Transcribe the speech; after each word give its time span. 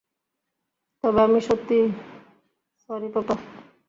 তবে 1.03 1.19
আমি 1.21 1.39
সত্যি 1.41 1.77
সরি 2.83 3.09
পাপা। 3.13 3.35